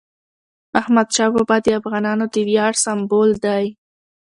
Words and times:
احمدشاه 0.79 1.29
بابا 1.33 1.57
د 1.65 1.67
افغانانو 1.79 2.25
د 2.33 2.35
ویاړ 2.47 2.73
سمبول 2.85 3.29
دی. 3.45 3.65